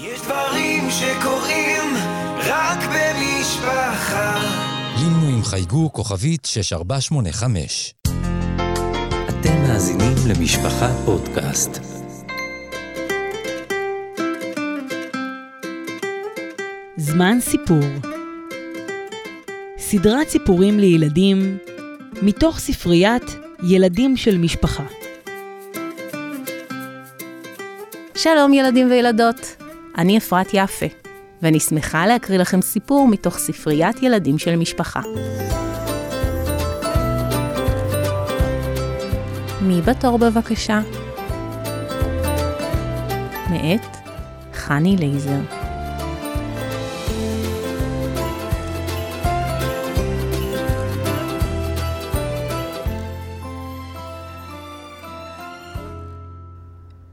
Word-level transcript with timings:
יש 0.00 0.20
דברים 0.20 0.90
שקורים 0.90 1.94
רק 2.38 2.78
במשפחה. 2.78 4.38
לינו 4.98 5.36
עם 5.36 5.44
חייגו 5.44 5.92
כוכבית 5.92 6.44
6485. 6.44 7.94
אתם 9.28 9.62
מאזינים 9.62 10.14
למשפחה 10.28 10.88
פודקאסט. 11.04 11.80
זמן 16.96 17.40
סיפור 17.40 17.84
סדרת 19.78 20.28
סיפורים 20.28 20.78
לילדים 20.78 21.58
מתוך 22.22 22.58
ספריית 22.58 23.36
ילדים 23.62 24.16
של 24.16 24.38
משפחה. 24.38 24.84
שלום 28.14 28.54
ילדים 28.54 28.90
וילדות, 28.90 29.56
אני 29.98 30.18
אפרת 30.18 30.46
יפה, 30.52 30.86
ואני 31.42 31.60
שמחה 31.60 32.06
להקריא 32.06 32.38
לכם 32.38 32.62
סיפור 32.62 33.08
מתוך 33.08 33.38
ספריית 33.38 34.02
ילדים 34.02 34.38
של 34.38 34.56
משפחה. 34.56 35.00
מי 39.62 39.82
בתור 39.82 40.18
בבקשה? 40.18 40.80
מאת 43.50 43.96
חני 44.54 44.96
לייזר. 44.96 45.40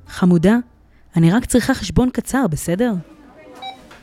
חמודה, 0.07 0.55
אני 1.15 1.31
רק 1.31 1.45
צריכה 1.45 1.73
חשבון 1.73 2.09
קצר, 2.09 2.47
בסדר? 2.49 2.93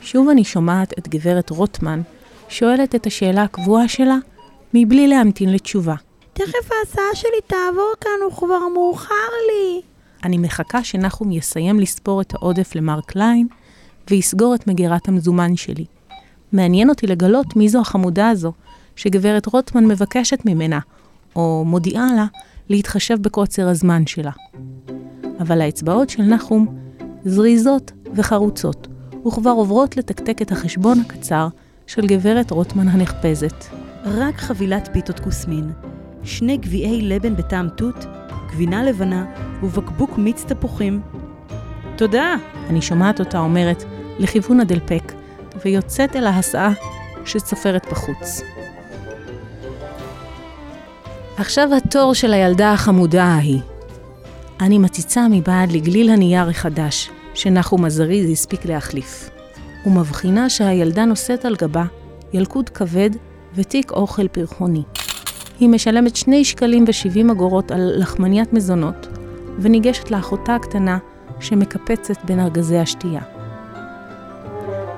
שוב 0.01 0.29
אני 0.29 0.45
שומעת 0.45 0.99
את 0.99 1.09
גברת 1.09 1.51
רוטמן 1.51 2.03
שואלת 2.49 2.95
את 2.95 3.07
השאלה 3.07 3.43
הקבועה 3.43 3.89
שלה 3.89 4.17
מבלי 4.75 5.09
להמתין 5.09 5.53
לתשובה. 5.53 5.95
תכף 6.33 6.73
ההסעה 6.73 7.05
שלי 7.15 7.41
תעבור 7.47 7.93
כאן, 8.01 8.11
הוא 8.25 8.33
כבר 8.37 8.69
מאוחר 8.75 9.15
לי. 9.47 9.81
אני 10.25 10.39
מחכה 10.39 10.85
שנחום 10.85 11.33
יסיים 11.33 11.81
לספור 11.81 12.21
את 12.21 12.35
העודף 12.35 12.75
למר 12.75 13.01
קליין 13.01 13.47
ויסגור 14.11 14.55
את 14.55 14.67
מגירת 14.67 15.09
המזומן 15.09 15.57
שלי. 15.57 15.85
מעניין 16.53 16.89
אותי 16.89 17.07
לגלות 17.07 17.57
מי 17.57 17.69
זו 17.69 17.81
החמודה 17.81 18.29
הזו 18.29 18.53
שגברת 18.97 19.47
רוטמן 19.47 19.85
מבקשת 19.85 20.39
ממנה, 20.45 20.79
או 21.37 21.65
מודיעה 21.67 22.07
לה, 22.17 22.27
להתחשב 22.69 23.17
בקוצר 23.21 23.69
הזמן 23.69 24.07
שלה. 24.07 24.31
אבל 25.41 25.61
האצבעות 25.61 26.11
של 26.11 26.23
נחום 26.23 26.82
זריזות 27.25 27.93
וחרוצות, 28.15 28.89
וכבר 29.27 29.51
עוברות 29.51 29.97
לתקתק 29.97 30.43
את 30.43 30.53
החשבון 30.53 31.01
הקצר 31.01 31.49
של 31.87 32.07
גברת 32.07 32.51
רוטמן 32.51 32.89
הנחפזת. 32.89 33.65
רק 34.05 34.37
חבילת 34.37 34.89
פיתות 34.93 35.21
כוסמין, 35.21 35.73
שני 36.25 36.57
גביעי 36.57 37.03
לבן 37.03 37.37
בטעם 37.37 37.69
תות, 37.69 38.07
גבינה 38.53 38.85
לבנה 38.85 39.25
ובקבוק 39.63 40.19
מיץ 40.19 40.45
תפוחים. 40.45 41.01
תודה! 41.97 42.35
אני 42.69 42.83
שומעת 42.83 43.21
אותה 43.21 43.39
אומרת 43.39 43.85
לכיוון 44.19 44.61
הדלפק, 44.61 45.13
ויוצאת 45.65 46.17
אל 46.17 46.27
ההסעה 46.27 46.73
שצופרת 47.25 47.87
בחוץ. 47.91 48.41
עכשיו 51.37 51.69
התור 51.77 52.15
של 52.15 52.33
הילדה 52.33 52.73
החמודה 52.73 53.25
ההיא. 53.25 53.61
אני 54.63 54.79
מציצה 54.79 55.27
מבעד 55.31 55.73
לגליל 55.73 56.11
הנייר 56.11 56.49
החדש, 56.49 57.11
שנחום 57.35 57.85
הזריז 57.85 58.31
הספיק 58.31 58.65
להחליף, 58.65 59.31
ומבחינה 59.87 60.51
שהילדה 60.51 61.05
נושאת 61.05 61.45
על 61.45 61.55
גבה 61.55 61.85
ילקוט 62.33 62.71
כבד 62.75 63.11
ותיק 63.55 63.91
אוכל 63.91 64.29
פרחוני. 64.29 64.83
היא 65.61 65.69
משלמת 65.69 66.17
שני 66.17 66.45
שקלים 66.45 66.85
ושבעים 66.89 67.31
אגורות 67.31 67.71
על 67.71 67.93
לחמניית 67.97 68.53
מזונות, 68.53 69.09
וניגשת 69.59 70.11
לאחותה 70.11 70.55
הקטנה 70.55 70.99
שמקפצת 71.41 72.25
בין 72.25 72.41
ארגזי 72.41 72.79
השתייה. 72.79 73.23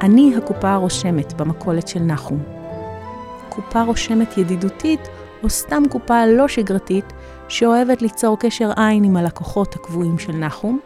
אני 0.00 0.34
הקופה 0.36 0.70
הרושמת 0.70 1.32
במכולת 1.32 1.88
של 1.88 2.00
נחום. 2.00 2.42
קופה 3.48 3.82
רושמת 3.82 4.38
ידידותית, 4.38 5.00
או 5.44 5.50
סתם 5.50 5.82
קופה 5.91 6.27
לא 6.27 6.49
שגרתית, 6.49 7.12
שאוהבת 7.49 8.03
ליצור 8.03 8.38
קשר 8.38 8.71
עין 8.77 9.05
עם 9.05 9.16
הלקוחות 9.16 9.75
הקבועים 9.75 10.19
של 10.19 10.32
נחום, 10.32 10.81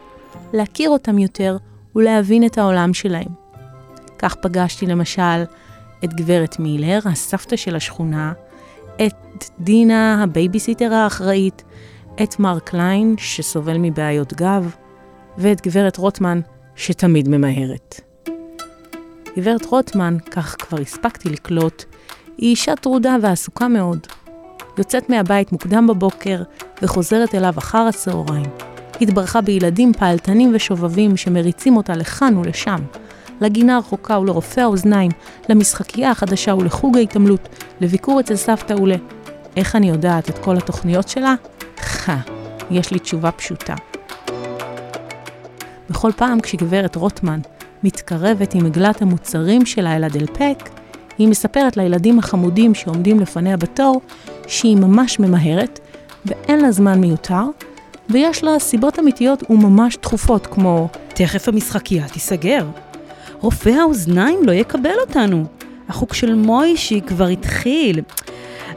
להכיר 0.53 0.91
אותם 0.91 1.19
יותר 1.19 1.57
ולהבין 1.97 2.47
את 2.47 2.59
העולם 2.59 2.95
שלהם. 2.95 3.29
כך 4.19 4.35
פגשתי 4.35 4.87
למשל 4.87 5.43
את 6.05 6.15
גברת 6.15 6.59
מילר, 6.59 6.99
הסבתא 7.05 7.57
של 7.57 7.77
השכונה, 7.77 8.33
את 9.07 9.45
דינה, 9.61 10.23
הבייביסיטר 10.23 10.95
האחראית, 10.95 11.63
את 12.23 12.41
מר 12.41 12.59
קליין, 12.59 13.15
שסובל 13.19 13.77
מבעיות 13.79 14.33
גב, 14.33 14.75
ואת 15.39 15.67
גברת 15.67 15.97
רוטמן, 15.97 16.41
שתמיד 16.77 17.29
ממהרת. 17.29 18.01
גברת 19.37 19.67
רוטמן, 19.67 20.17
כך 20.31 20.57
כבר 20.59 20.81
הספקתי 20.81 21.29
לקלוט, 21.29 21.85
היא 22.39 22.51
אישה 22.51 22.77
טרודה 22.77 23.17
ועסוקה 23.23 23.69
מאוד. 23.69 24.07
יוצאת 24.79 25.11
מהבית 25.11 25.53
מוקדם 25.53 25.87
בבוקר 25.87 26.43
וחוזרת 26.83 27.35
אליו 27.35 27.55
אחר 27.59 27.79
הצהריים. 27.79 28.47
התברכה 29.01 29.41
בילדים 29.41 29.93
פעלתנים 29.93 30.51
ושובבים 30.55 31.17
שמריצים 31.17 31.77
אותה 31.77 31.97
לכאן 31.97 32.37
ולשם, 32.37 32.79
לגינה 33.41 33.77
הרחוקה 33.77 34.19
ולרופא 34.19 34.61
האוזניים, 34.61 35.11
למשחקייה 35.49 36.11
החדשה 36.11 36.55
ולחוג 36.55 36.97
ההתעמלות, 36.97 37.49
לביקור 37.81 38.21
אצל 38.21 38.37
סבתא 38.37 38.73
ול... 38.73 38.93
איך 39.57 39.77
אני 39.77 39.89
יודעת 39.89 40.31
את 40.31 40.39
כל 40.39 40.57
התוכניות 40.57 41.09
שלה? 41.09 41.35
חה, 41.79 42.17
יש 42.71 42.91
לי 42.91 42.99
תשובה 42.99 43.31
פשוטה. 43.31 43.75
בכל 45.91 46.13
פעם 46.17 46.41
כשגברת 46.41 46.97
רוטמן 46.97 47.41
מתקרבת 47.83 48.55
עם 48.55 48.67
עגלת 48.67 49.03
המוצרים 49.03 49.67
שלה 49.67 49.97
אל 49.97 50.05
הדלפק, 50.05 50.69
היא 51.19 51.29
מספרת 51.29 51.77
לילדים 51.77 52.19
החמודים 52.19 52.75
שעומדים 52.75 53.21
לפניה 53.21 53.57
בתור 53.57 54.01
שהיא 54.49 54.77
ממש 54.77 55.21
ממהרת 55.21 55.81
ואין 56.27 56.61
לה 56.61 56.73
זמן 56.73 57.01
מיותר, 57.01 57.45
ויש 58.11 58.45
לה 58.45 58.59
סיבות 58.59 58.99
אמיתיות 58.99 59.51
וממש 59.51 59.97
דחופות 60.03 60.47
כמו 60.47 60.89
תכף 61.09 61.49
המשחקייה 61.49 62.09
תיסגר. 62.09 62.67
רופא 63.41 63.69
האוזניים 63.69 64.41
לא 64.45 64.53
יקבל 64.53 64.95
אותנו. 65.01 65.45
החוג 65.89 66.15
של 66.15 66.35
מוישי 66.35 67.01
כבר 67.07 67.27
התחיל. 67.27 68.01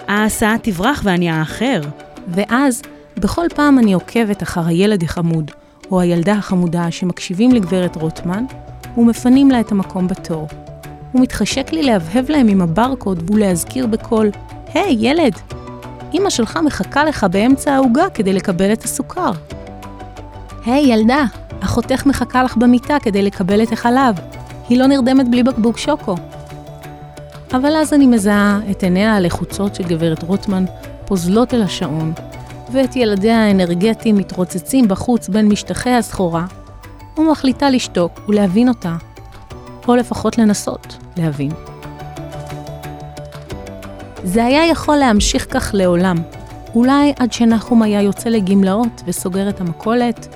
ההסעה 0.07 0.55
תברח 0.61 1.01
ואני 1.03 1.29
האחר. 1.29 1.81
ואז, 2.27 2.81
בכל 3.17 3.45
פעם 3.55 3.79
אני 3.79 3.93
עוקבת 3.93 4.43
אחר 4.43 4.67
הילד 4.67 5.03
החמוד, 5.03 5.51
או 5.91 6.01
הילדה 6.01 6.33
החמודה 6.33 6.91
שמקשיבים 6.91 7.51
לגברת 7.51 7.95
רוטמן, 7.95 8.45
ומפנים 8.97 9.51
לה 9.51 9.59
את 9.59 9.71
המקום 9.71 10.07
בתור. 10.07 10.47
ומתחשק 11.15 11.71
לי 11.71 11.83
להבהב 11.83 12.29
להם 12.29 12.47
עם 12.47 12.61
הברקוד 12.61 13.31
ולהזכיר 13.31 13.87
בקול, 13.87 14.29
היי, 14.73 14.83
hey, 14.83 14.97
ילד, 14.99 15.33
אמא 16.13 16.29
שלך 16.29 16.59
מחכה 16.65 17.05
לך 17.05 17.25
באמצע 17.31 17.73
העוגה 17.73 18.09
כדי 18.13 18.33
לקבל 18.33 18.73
את 18.73 18.83
הסוכר. 18.83 19.31
היי, 20.65 20.83
hey, 20.83 20.87
ילדה, 20.87 21.23
אחותך 21.59 22.05
מחכה 22.05 22.43
לך 22.43 22.57
במיטה 22.57 22.97
כדי 23.01 23.21
לקבל 23.21 23.63
את 23.63 23.71
החלב. 23.71 24.15
היא 24.69 24.79
לא 24.79 24.87
נרדמת 24.87 25.29
בלי 25.29 25.43
בקבוק 25.43 25.77
שוקו. 25.77 26.15
אבל 27.53 27.75
אז 27.75 27.93
אני 27.93 28.07
מזהה 28.07 28.59
את 28.71 28.83
עיניה 28.83 29.15
הלחוצות 29.15 29.75
של 29.75 29.83
גברת 29.83 30.23
רוטמן 30.23 30.65
פוזלות 31.05 31.53
אל 31.53 31.61
השעון, 31.61 32.13
ואת 32.71 32.95
ילדיה 32.95 33.45
האנרגטיים 33.45 34.15
מתרוצצים 34.15 34.87
בחוץ 34.87 35.29
בין 35.29 35.47
משטחי 35.47 35.89
הסחורה, 35.89 36.45
ומחליטה 37.17 37.69
לשתוק 37.69 38.21
ולהבין 38.27 38.69
אותה, 38.69 38.95
או 39.87 39.95
לפחות 39.95 40.37
לנסות 40.37 40.97
להבין. 41.17 41.70
זה 44.23 44.45
היה 44.45 44.67
יכול 44.67 44.95
להמשיך 44.95 45.47
כך 45.49 45.71
לעולם, 45.73 46.15
אולי 46.75 47.13
עד 47.19 47.33
שנחום 47.33 47.81
היה 47.81 48.01
יוצא 48.01 48.29
לגמלאות 48.29 49.01
וסוגר 49.05 49.49
את 49.49 49.61
המכולת, 49.61 50.35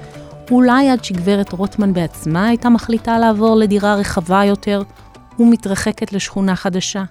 אולי 0.52 0.90
עד 0.90 1.04
שגברת 1.04 1.52
רוטמן 1.52 1.94
בעצמה 1.94 2.48
הייתה 2.48 2.70
מחליטה 2.70 3.20
לעבור 3.20 3.56
לדירה 3.56 3.96
רחבה 3.96 4.44
יותר 4.46 4.82
ומתרחקת 5.40 6.14
לשכונה 6.14 6.56
חדשה. 6.56 7.04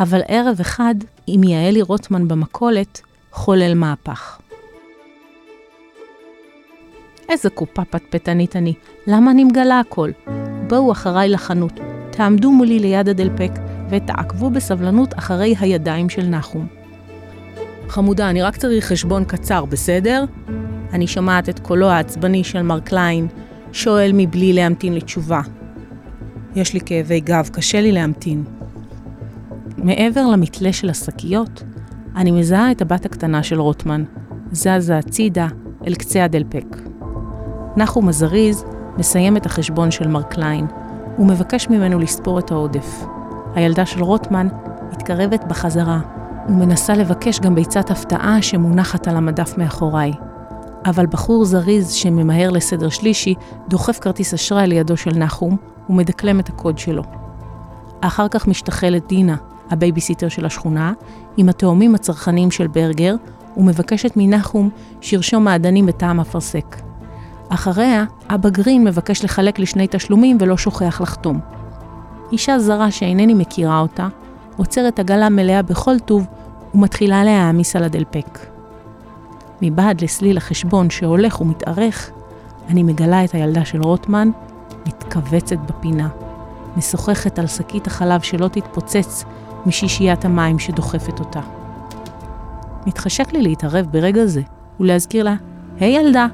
אבל 0.00 0.20
ערב 0.28 0.60
אחד, 0.60 0.94
עם 1.26 1.44
יעלי 1.44 1.82
רוטמן 1.82 2.28
במכולת, 2.28 3.00
חולל 3.32 3.74
מהפך. 3.74 4.38
איזה 7.28 7.50
קופה 7.50 7.84
פטפטנית 7.84 8.56
אני, 8.56 8.74
למה 9.06 9.30
אני 9.30 9.44
מגלה 9.44 9.80
הכל? 9.80 10.10
בואו 10.68 10.92
אחריי 10.92 11.28
לחנות, 11.28 11.72
תעמדו 12.10 12.52
מולי 12.52 12.78
ליד 12.78 13.08
הדלפק 13.08 13.50
ותעקבו 13.90 14.50
בסבלנות 14.50 15.18
אחרי 15.18 15.54
הידיים 15.60 16.08
של 16.08 16.26
נחום. 16.26 16.66
חמודה, 17.88 18.30
אני 18.30 18.42
רק 18.42 18.56
צריך 18.56 18.86
חשבון 18.86 19.24
קצר, 19.24 19.64
בסדר? 19.64 20.24
אני 20.92 21.06
שומעת 21.06 21.48
את 21.48 21.58
קולו 21.58 21.90
העצבני 21.90 22.44
של 22.44 22.62
מר 22.62 22.80
קליין, 22.80 23.26
שואל 23.72 24.10
מבלי 24.14 24.52
להמתין 24.52 24.94
לתשובה. 24.94 25.40
יש 26.56 26.74
לי 26.74 26.80
כאבי 26.80 27.20
גב, 27.20 27.48
קשה 27.52 27.80
לי 27.80 27.92
להמתין. 27.92 28.44
מעבר 29.76 30.26
למתלה 30.26 30.72
של 30.72 30.90
השקיות, 30.90 31.62
אני 32.16 32.30
מזהה 32.30 32.70
את 32.70 32.82
הבת 32.82 33.06
הקטנה 33.06 33.42
של 33.42 33.60
רוטמן, 33.60 34.04
זזה 34.52 34.98
הצידה 34.98 35.48
אל 35.86 35.94
קצה 35.94 36.24
הדלפק. 36.24 36.76
נחום 37.76 38.08
הזריז 38.08 38.64
מסיים 38.98 39.36
את 39.36 39.46
החשבון 39.46 39.90
של 39.90 40.08
מר 40.08 40.22
קליין, 40.22 40.66
ומבקש 41.18 41.68
ממנו 41.68 41.98
לספור 41.98 42.38
את 42.38 42.50
העודף. 42.50 43.04
הילדה 43.58 43.86
של 43.86 44.02
רוטמן 44.02 44.48
מתקרבת 44.92 45.44
בחזרה, 45.44 46.00
ומנסה 46.48 46.94
לבקש 46.94 47.40
גם 47.40 47.54
ביצת 47.54 47.90
הפתעה 47.90 48.42
שמונחת 48.42 49.08
על 49.08 49.16
המדף 49.16 49.58
מאחוריי. 49.58 50.12
אבל 50.86 51.06
בחור 51.06 51.44
זריז 51.44 51.92
שממהר 51.92 52.50
לסדר 52.50 52.88
שלישי, 52.88 53.34
דוחף 53.68 53.98
כרטיס 53.98 54.34
אשראי 54.34 54.66
לידו 54.66 54.96
של 54.96 55.10
נחום, 55.10 55.56
ומדקלם 55.90 56.40
את 56.40 56.48
הקוד 56.48 56.78
שלו. 56.78 57.02
אחר 58.00 58.28
כך 58.28 58.48
משתחלת 58.48 59.06
דינה, 59.08 59.36
הבייביסיטר 59.70 60.28
של 60.28 60.46
השכונה, 60.46 60.92
עם 61.36 61.48
התאומים 61.48 61.94
הצרחניים 61.94 62.50
של 62.50 62.66
ברגר, 62.66 63.14
ומבקשת 63.56 64.12
מנחום 64.16 64.70
שירשום 65.00 65.44
מעדנים 65.44 65.86
בטעם 65.86 66.20
אפרסק. 66.20 66.76
אחריה, 67.48 68.04
אבא 68.28 68.48
גרין 68.48 68.84
מבקש 68.84 69.24
לחלק 69.24 69.58
לשני 69.58 69.86
תשלומים 69.90 70.36
ולא 70.40 70.56
שוכח 70.56 71.00
לחתום. 71.00 71.57
אישה 72.32 72.58
זרה 72.58 72.90
שאינני 72.90 73.34
מכירה 73.34 73.80
אותה, 73.80 74.08
עוצרת 74.56 74.98
עגלה 74.98 75.28
מלאה 75.28 75.62
בכל 75.62 75.98
טוב 75.98 76.26
ומתחילה 76.74 77.24
להעמיס 77.24 77.76
על 77.76 77.84
הדלפק. 77.84 78.38
מבעד 79.62 80.00
לסליל 80.00 80.36
החשבון 80.36 80.90
שהולך 80.90 81.40
ומתארך, 81.40 82.10
אני 82.68 82.82
מגלה 82.82 83.24
את 83.24 83.34
הילדה 83.34 83.64
של 83.64 83.82
רוטמן 83.82 84.30
מתכווצת 84.86 85.56
בפינה, 85.66 86.08
משוחחת 86.76 87.38
על 87.38 87.46
שקית 87.46 87.86
החלב 87.86 88.20
שלא 88.20 88.48
תתפוצץ 88.48 89.24
משישיית 89.66 90.24
המים 90.24 90.58
שדוחפת 90.58 91.20
אותה. 91.20 91.40
מתחשק 92.86 93.32
לי 93.32 93.42
להתערב 93.42 93.86
ברגע 93.90 94.26
זה 94.26 94.42
ולהזכיר 94.80 95.24
לה, 95.24 95.34
היי 95.80 95.96
hey, 95.96 96.00
ילדה, 96.00 96.26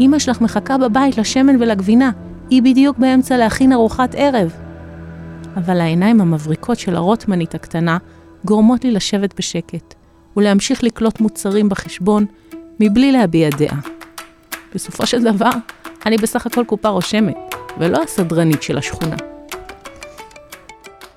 אמא 0.00 0.18
שלך 0.18 0.40
מחכה 0.40 0.78
בבית 0.78 1.18
לשמן 1.18 1.56
ולגבינה, 1.62 2.10
היא 2.50 2.62
בדיוק 2.62 2.98
באמצע 2.98 3.36
להכין 3.36 3.72
ארוחת 3.72 4.14
ערב. 4.18 4.69
אבל 5.56 5.80
העיניים 5.80 6.20
המבריקות 6.20 6.78
של 6.78 6.96
הרוטמנית 6.96 7.54
הקטנה 7.54 7.98
גורמות 8.44 8.84
לי 8.84 8.90
לשבת 8.90 9.34
בשקט 9.38 9.94
ולהמשיך 10.36 10.84
לקלוט 10.84 11.20
מוצרים 11.20 11.68
בחשבון 11.68 12.26
מבלי 12.80 13.12
להביע 13.12 13.48
דעה. 13.50 13.78
בסופו 14.74 15.06
של 15.06 15.22
דבר, 15.22 15.50
אני 16.06 16.16
בסך 16.16 16.46
הכל 16.46 16.64
קופה 16.66 16.88
רושמת, 16.88 17.36
ולא 17.78 18.02
הסדרנית 18.02 18.62
של 18.62 18.78
השכונה. 18.78 19.16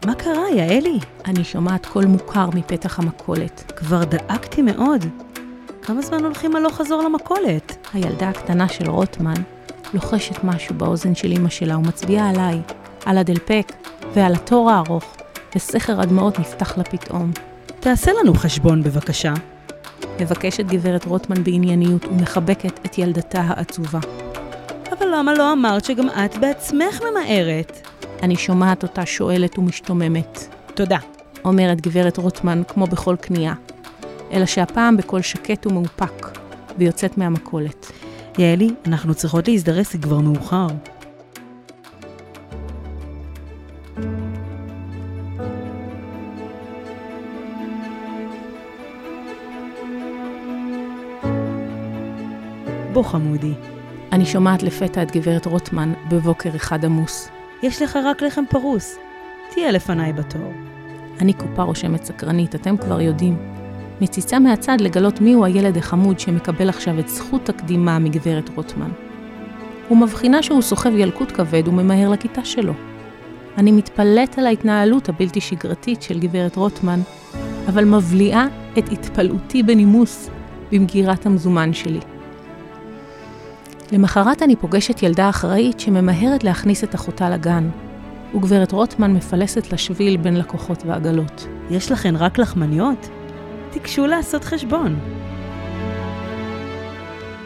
מה 0.06 0.16
קרה, 0.16 0.50
יעלי? 0.56 1.00
אני 1.26 1.44
שומעת 1.44 1.86
קול 1.86 2.06
מוכר 2.06 2.50
מפתח 2.54 3.00
המכולת. 3.00 3.72
כבר 3.76 4.04
דאגתי 4.04 4.62
מאוד. 4.62 5.06
כמה 5.82 6.02
זמן 6.02 6.24
הולכים 6.24 6.56
הלוך 6.56 6.76
חזור 6.76 7.04
למכולת? 7.04 7.88
הילדה 7.94 8.30
הקטנה 8.30 8.68
של 8.68 8.90
רוטמן 8.90 9.34
לוחשת 9.94 10.44
משהו 10.44 10.76
באוזן 10.76 11.16
של 11.16 11.32
אמא 11.32 11.50
שלה 11.50 11.78
ומצביעה 11.78 12.30
עליי, 12.30 12.62
על 13.06 13.18
הדלפק 13.18 13.72
ועל 14.16 14.34
התור 14.34 14.72
הארוך, 14.72 15.04
וסכר 15.56 16.02
הדמעות 16.02 16.40
נפתח 16.40 16.78
לה 16.78 16.84
פתאום. 16.84 17.32
תעשה 17.80 18.12
לנו 18.22 18.34
חשבון 18.34 18.84
בבקשה. 18.84 19.34
מבקשת 20.20 20.66
גברת 20.66 21.06
רוטמן 21.06 21.44
בענייניות 21.44 22.06
ומחבקת 22.06 22.80
את 22.86 22.98
ילדתה 22.98 23.42
העצובה. 23.42 24.00
אבל 24.92 25.08
למה 25.16 25.34
לא 25.34 25.54
אמרת 25.54 25.86
שגם 25.86 26.10
את 26.10 26.38
בעצמך 26.38 27.00
ממהרת? 27.12 27.88
אני 28.24 28.36
שומעת 28.36 28.84
אותה 28.84 29.06
שואלת 29.06 29.60
ומשתוממת. 29.60 30.56
תודה. 30.74 30.98
אומרת 31.46 31.82
גברת 31.82 32.18
רוטמן 32.18 32.62
כמו 32.68 32.88
בכל 32.88 33.16
קנייה, 33.22 33.54
אלא 34.32 34.46
שהפעם 34.46 34.98
בקול 34.98 35.22
שקט 35.22 35.68
ומאופק, 35.68 36.38
ויוצאת 36.78 37.18
מהמכולת. 37.18 37.92
יעלי, 38.38 38.70
אנחנו 38.86 39.16
צריכות 39.16 39.48
להזדרז, 39.48 39.88
כי 39.88 40.00
כבר 40.00 40.20
מאוחר. 40.20 40.68
בוא 52.94 53.04
חמודי. 53.04 53.54
אני 54.12 54.26
שומעת 54.26 54.64
לפתע 54.64 55.04
את 55.04 55.12
גברת 55.12 55.46
רוטמן 55.46 55.94
בבוקר 56.10 56.50
אחד 56.56 56.86
עמוס. 56.86 57.30
יש 57.64 57.82
לך 57.82 58.00
רק 58.06 58.22
לחם 58.22 58.44
פרוס. 58.50 58.98
תהיה 59.50 59.72
לפניי 59.72 60.14
בתור. 60.14 60.52
אני 61.22 61.34
קופה 61.34 61.64
רושמת 61.64 62.04
סקרנית, 62.04 62.56
אתם 62.56 62.78
כבר 62.78 63.02
יודעים. 63.02 63.38
מציצה 64.02 64.40
מהצד 64.40 64.82
לגלות 64.82 65.22
מיהו 65.22 65.46
הילד 65.46 65.78
החמוד 65.78 66.20
שמקבל 66.20 66.70
עכשיו 66.70 67.00
את 67.00 67.10
זכות 67.10 67.50
הקדימה 67.50 68.00
מגברת 68.00 68.50
רוטמן. 68.56 68.90
הוא 69.90 69.98
מבחינה 69.98 70.44
שהוא 70.44 70.62
סוחב 70.62 70.96
ילקוט 70.96 71.32
כבד 71.32 71.68
וממהר 71.68 72.10
לכיתה 72.10 72.46
שלו. 72.46 72.74
אני 73.58 73.72
מתפלאת 73.72 74.38
על 74.38 74.46
ההתנהלות 74.46 75.10
הבלתי 75.10 75.42
שגרתית 75.42 76.02
של 76.02 76.20
גברת 76.20 76.56
רוטמן, 76.56 77.00
אבל 77.68 77.86
מבליעה 77.86 78.48
את 78.78 78.90
התפלאותי 78.92 79.64
בנימוס 79.64 80.30
במגירת 80.72 81.26
המזומן 81.26 81.74
שלי. 81.74 82.00
למחרת 83.92 84.42
אני 84.42 84.56
פוגשת 84.56 85.04
ילדה 85.04 85.30
אחראית 85.30 85.80
שממהרת 85.80 86.44
להכניס 86.44 86.84
את 86.84 86.96
אחותה 86.96 87.30
לגן, 87.30 87.70
וגברת 88.36 88.72
רוטמן 88.72 89.14
מפלסת 89.14 89.74
לשביל 89.74 90.18
בין 90.18 90.38
לקוחות 90.38 90.84
ועגלות. 90.86 91.48
יש 91.70 91.92
לכן 91.92 92.16
רק 92.16 92.38
לחמניות? 92.38 93.10
תיגשו 93.72 94.08
לעשות 94.08 94.44
חשבון. 94.44 95.00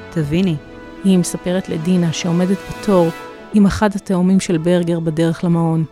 תביני. 0.10 0.56
היא 1.04 1.18
מספרת 1.18 1.70
לדינה 1.70 2.14
שעומדת 2.14 2.58
בתור 2.70 3.08
עם 3.54 3.66
אחד 3.66 3.96
התאומים 3.96 4.40
של 4.40 4.58
ברגר 4.58 5.00
בדרך 5.00 5.44
למעון. 5.44 5.84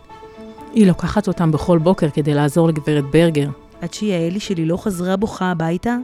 היא 0.73 0.87
לוקחת 0.87 1.27
אותם 1.27 1.51
בכל 1.51 1.77
בוקר 1.77 2.09
כדי 2.09 2.33
לעזור 2.33 2.67
לגברת 2.67 3.03
ברגר. 3.11 3.49
עד 3.81 3.93
שיעלי 3.93 4.39
שלי 4.39 4.65
לא 4.65 4.77
חזרה 4.77 5.15
בוכה 5.15 5.51
הביתה? 5.51 5.95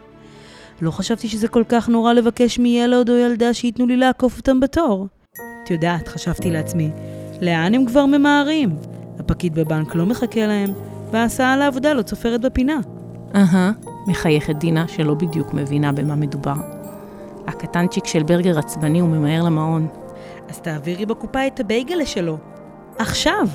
לא 0.81 0.91
חשבתי 0.91 1.27
שזה 1.27 1.47
כל 1.47 1.63
כך 1.69 1.89
נורא 1.89 2.13
לבקש 2.13 2.59
מילד 2.59 3.09
או 3.09 3.15
ילדה 3.15 3.53
שייתנו 3.53 3.85
לי 3.87 3.97
לעקוף 3.97 4.37
אותם 4.37 4.59
בתור. 4.59 5.07
את 5.63 5.71
יודעת, 5.71 6.07
חשבתי 6.07 6.51
לעצמי, 6.51 6.91
לאן 7.41 7.75
הם 7.75 7.85
כבר 7.85 8.05
ממהרים? 8.05 8.75
הפקיד 9.19 9.55
בבנק 9.55 9.95
לא 9.95 10.05
מחכה 10.05 10.47
להם, 10.47 10.69
וההסעה 11.11 11.57
לעבודה 11.57 11.93
לא 11.93 12.01
צופרת 12.01 12.41
בפינה. 12.41 12.79
אהה, 13.35 13.71
מחייכת 14.07 14.55
דינה 14.55 14.87
שלא 14.87 15.13
בדיוק 15.13 15.53
מבינה 15.53 15.91
במה 15.91 16.15
מדובר. 16.15 16.55
הקטנצ'יק 17.47 18.05
של 18.05 18.23
ברגר 18.23 18.59
עצבני 18.59 19.01
וממהר 19.01 19.43
למעון. 19.43 19.87
אז 20.49 20.59
תעבירי 20.59 21.05
בקופה 21.05 21.47
את 21.47 21.59
הבייגלה 21.59 22.05
שלו. 22.05 22.37
עכשיו! 22.97 23.47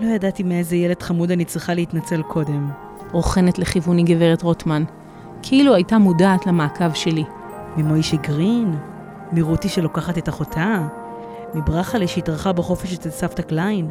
לא 0.00 0.06
ידעתי 0.06 0.42
מאיזה 0.42 0.76
ילד 0.76 1.02
חמוד 1.02 1.30
אני 1.30 1.44
צריכה 1.44 1.74
להתנצל 1.74 2.22
קודם. 2.22 2.70
רוכנת 3.12 3.58
לכיווני 3.58 4.02
גברת 4.02 4.42
רוטמן, 4.42 4.84
כאילו 5.46 5.74
הייתה 5.74 5.98
מודעת 5.98 6.46
למעקב 6.46 6.92
שלי. 6.92 7.24
ממוישי 7.76 8.16
גרין? 8.16 8.76
מרותי 9.32 9.68
שלוקחת 9.68 10.18
את 10.18 10.28
אחותה? 10.28 10.88
מברחלה 11.54 12.06
שהתארחה 12.06 12.52
בחופש 12.52 12.92
אצל 12.94 13.10
סבתא 13.10 13.42
קליין? 13.42 13.90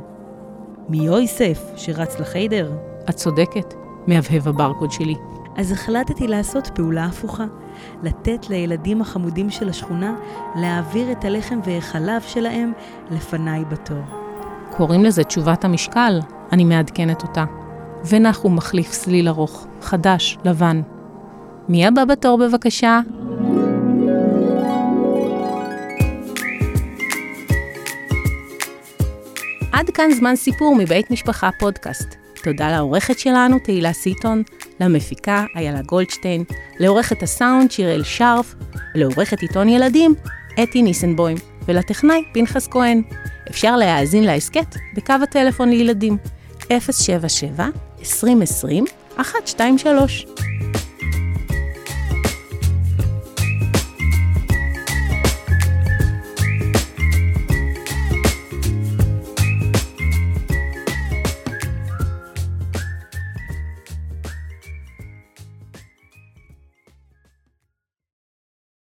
מיויסף 0.89 1.72
שרץ 1.75 2.19
לחיידר? 2.19 2.72
את 3.10 3.15
צודקת, 3.15 3.74
מהבהב 4.07 4.48
הברקוד 4.48 4.91
שלי. 4.91 5.15
אז 5.57 5.72
החלטתי 5.72 6.27
לעשות 6.27 6.67
פעולה 6.75 7.05
הפוכה, 7.05 7.45
לתת 8.03 8.50
לילדים 8.50 9.01
החמודים 9.01 9.50
של 9.50 9.69
השכונה 9.69 10.15
להעביר 10.55 11.12
את 11.12 11.25
הלחם 11.25 11.60
והחלב 11.65 12.22
שלהם 12.22 12.74
לפניי 13.12 13.65
בתור. 13.65 14.03
קוראים 14.72 15.03
לזה 15.03 15.24
תשובת 15.24 15.65
המשקל, 15.65 16.19
אני 16.51 16.63
מעדכנת 16.63 17.24
אותה. 17.24 17.45
ונחום 18.10 18.55
מחליף 18.55 18.91
סליל 18.91 19.27
ארוך, 19.27 19.67
חדש, 19.81 20.38
לבן. 20.45 20.81
מי 21.70 21.88
הבא 21.88 22.05
בתור 22.05 22.38
בבקשה? 22.38 23.00
עד 29.72 29.89
כאן 29.89 30.12
זמן 30.12 30.36
סיפור 30.36 30.75
מבית 30.75 31.12
משפחה 31.12 31.50
פודקאסט. 31.60 32.15
תודה 32.43 32.72
לעורכת 32.72 33.20
שלנו, 33.20 33.60
תהילה 33.60 33.93
סיטון, 33.93 34.43
למפיקה, 34.79 35.46
איילה 35.55 35.82
גולדשטיין, 35.82 36.43
לעורכת 36.79 37.24
הסאונד, 37.24 37.72
שיראל 37.72 38.03
שרף, 38.03 38.55
ולעורכת 38.96 39.39
עיתון 39.39 39.70
ילדים, 39.70 40.15
אתי 40.63 40.82
ניסנבוים, 40.82 41.38
ולטכנאי, 41.67 42.24
פנחס 42.34 42.67
כהן. 42.67 43.01
אפשר 43.50 43.75
להאזין 43.75 44.24
להסכת 44.24 44.75
בקו 44.96 45.13
הטלפון 45.24 45.70
לילדים, 45.70 46.17
077 46.70 47.67
2020 48.00 48.86
123 49.17 50.25